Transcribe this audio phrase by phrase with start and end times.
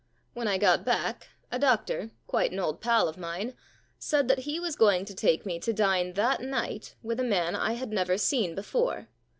[0.33, 3.53] When I got back, a doctor, quite an old pal of mine,
[3.99, 7.55] said that he was going to take me to dine that night with a man
[7.55, 9.09] I had never seen before.